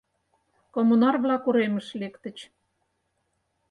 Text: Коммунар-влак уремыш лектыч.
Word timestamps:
Коммунар-влак 0.73 1.43
уремыш 1.49 1.87
лектыч. 2.01 2.37